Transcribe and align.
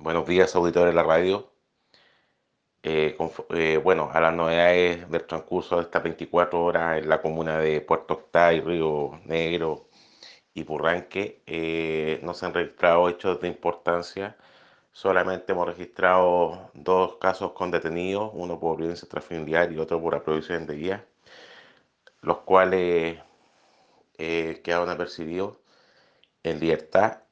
Buenos 0.00 0.26
días, 0.28 0.54
auditores 0.54 0.94
de 0.94 0.94
la 0.94 1.02
radio. 1.02 1.52
Eh, 2.82 3.16
eh, 3.50 3.80
bueno, 3.82 4.10
a 4.12 4.20
las 4.20 4.32
novedades 4.32 5.10
del 5.10 5.26
transcurso 5.26 5.76
de 5.76 5.82
estas 5.82 6.02
24 6.04 6.62
horas 6.64 6.98
en 6.98 7.08
la 7.08 7.20
comuna 7.20 7.58
de 7.58 7.80
Puerto 7.80 8.14
Octay, 8.14 8.60
Río 8.60 9.20
Negro 9.24 9.88
y 10.54 10.64
Purranque, 10.64 11.42
eh, 11.46 12.20
no 12.22 12.34
se 12.34 12.46
han 12.46 12.54
registrado 12.54 13.08
hechos 13.08 13.40
de 13.40 13.48
importancia. 13.48 14.36
Solamente 14.92 15.52
hemos 15.52 15.66
registrado 15.66 16.70
dos 16.74 17.16
casos 17.16 17.52
con 17.52 17.70
detenidos, 17.72 18.30
uno 18.34 18.60
por 18.60 18.76
violencia 18.78 19.08
transfamiliar 19.08 19.72
y 19.72 19.78
otro 19.78 20.00
por 20.00 20.14
aprobación 20.14 20.66
de 20.66 20.76
guía, 20.76 21.06
los 22.22 22.38
cuales 22.38 23.20
quedaron 24.16 24.90
apercibidos 24.90 25.56
en 26.44 26.60
libertad. 26.60 27.22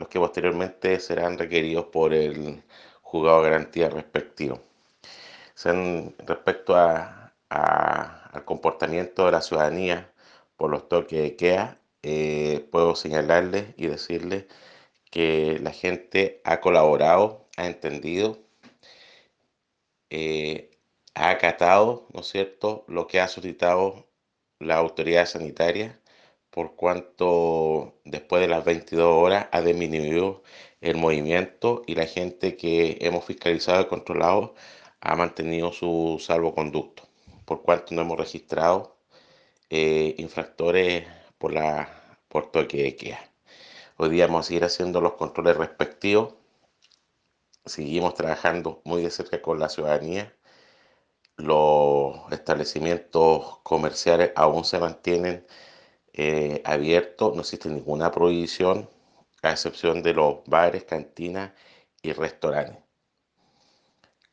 Los 0.00 0.08
que 0.08 0.18
posteriormente 0.18 0.98
serán 1.00 1.38
requeridos 1.38 1.86
por 1.86 2.14
el 2.14 2.62
juzgado 3.02 3.42
de 3.42 3.50
garantía 3.50 3.90
respectivo. 3.90 4.60
respecto 6.26 6.74
al 6.76 8.44
comportamiento 8.44 9.26
de 9.26 9.32
la 9.32 9.42
ciudadanía 9.42 10.12
por 10.56 10.70
los 10.70 10.88
toques 10.88 11.22
de 11.22 11.36
queda, 11.36 11.78
eh, 12.02 12.66
puedo 12.72 12.94
señalarles 12.96 13.74
y 13.76 13.86
decirles 13.88 14.46
que 15.10 15.58
la 15.62 15.72
gente 15.72 16.40
ha 16.44 16.60
colaborado, 16.60 17.48
ha 17.56 17.66
entendido, 17.66 18.38
eh, 20.10 20.70
ha 21.14 21.30
acatado, 21.30 22.06
¿no 22.12 22.20
es 22.20 22.28
cierto?, 22.28 22.84
lo 22.88 23.06
que 23.06 23.20
ha 23.20 23.28
solicitado 23.28 24.06
la 24.58 24.76
autoridad 24.76 25.26
sanitaria 25.26 25.99
por 26.50 26.76
cuanto 26.76 27.94
después 28.04 28.42
de 28.42 28.48
las 28.48 28.64
22 28.64 29.06
horas 29.06 29.48
ha 29.52 29.60
disminuido 29.62 30.42
el 30.80 30.96
movimiento 30.96 31.82
y 31.86 31.94
la 31.94 32.06
gente 32.06 32.56
que 32.56 32.98
hemos 33.00 33.24
fiscalizado 33.24 33.82
y 33.82 33.86
controlado 33.86 34.54
ha 35.00 35.16
mantenido 35.16 35.72
su 35.72 36.18
salvoconducto, 36.20 37.04
por 37.44 37.62
cuanto 37.62 37.94
no 37.94 38.02
hemos 38.02 38.18
registrado 38.18 38.96
eh, 39.70 40.14
infractores 40.18 41.06
por 41.38 41.52
la 41.52 42.00
por 42.28 42.50
toque 42.50 42.82
de 42.82 42.96
queda. 42.96 43.20
Hoy 43.96 44.10
día 44.10 44.26
vamos 44.26 44.46
a 44.46 44.48
seguir 44.48 44.64
haciendo 44.64 45.00
los 45.00 45.14
controles 45.14 45.56
respectivos. 45.56 46.34
Seguimos 47.64 48.14
trabajando 48.14 48.80
muy 48.84 49.02
de 49.02 49.10
cerca 49.10 49.42
con 49.42 49.58
la 49.58 49.68
ciudadanía. 49.68 50.34
Los 51.36 52.30
establecimientos 52.32 53.58
comerciales 53.62 54.32
aún 54.36 54.64
se 54.64 54.78
mantienen 54.78 55.46
eh, 56.12 56.62
abierto, 56.64 57.32
no 57.34 57.40
existe 57.42 57.68
ninguna 57.68 58.10
prohibición, 58.10 58.88
a 59.42 59.52
excepción 59.52 60.02
de 60.02 60.14
los 60.14 60.44
bares, 60.46 60.84
cantinas 60.84 61.52
y 62.02 62.12
restaurantes. 62.12 62.82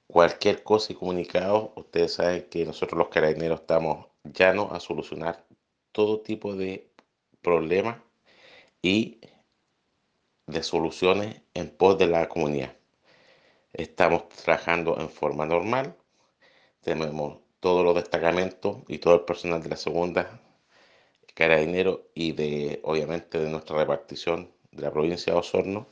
Cualquier 0.07 0.63
cosa 0.63 0.93
y 0.93 0.95
comunicado, 0.95 1.73
ustedes 1.75 2.13
saben 2.13 2.47
que 2.49 2.65
nosotros 2.65 2.97
los 2.97 3.09
carabineros 3.09 3.61
estamos 3.61 4.07
llanos 4.23 4.71
a 4.71 4.79
solucionar 4.79 5.45
todo 5.91 6.21
tipo 6.21 6.55
de 6.55 6.89
problemas 7.41 7.97
y 8.81 9.19
de 10.47 10.63
soluciones 10.63 11.41
en 11.53 11.69
pos 11.69 11.97
de 11.97 12.07
la 12.07 12.27
comunidad. 12.29 12.75
Estamos 13.73 14.29
trabajando 14.29 14.99
en 14.99 15.09
forma 15.09 15.45
normal, 15.45 15.95
tenemos 16.81 17.39
todos 17.59 17.83
los 17.83 17.95
destacamentos 17.95 18.77
y 18.87 18.99
todo 18.99 19.15
el 19.15 19.21
personal 19.21 19.61
de 19.61 19.69
la 19.69 19.75
segunda 19.75 20.41
dinero 21.45 22.09
y 22.15 22.31
de, 22.31 22.79
obviamente, 22.83 23.39
de 23.39 23.49
nuestra 23.49 23.77
repartición 23.77 24.51
de 24.71 24.81
la 24.81 24.91
provincia 24.91 25.33
de 25.33 25.39
Osorno, 25.39 25.87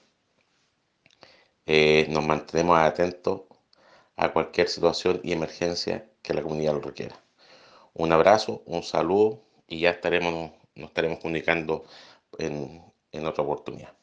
eh, 1.68 2.08
nos 2.10 2.26
mantenemos 2.26 2.78
atentos 2.80 3.42
a 4.16 4.32
cualquier 4.34 4.68
situación 4.70 5.22
y 5.24 5.34
emergencia 5.34 6.10
que 6.22 6.34
la 6.34 6.42
comunidad 6.42 6.74
lo 6.74 6.82
requiera. 6.82 7.16
Un 7.94 8.12
abrazo, 8.12 8.64
un 8.66 8.84
saludo 8.84 9.42
y 9.68 9.80
ya 9.82 9.92
estaremos, 9.92 10.52
nos 10.76 10.90
estaremos 10.90 11.20
comunicando 11.20 11.86
en, 12.40 12.82
en 13.12 13.26
otra 13.26 13.44
oportunidad. 13.44 13.94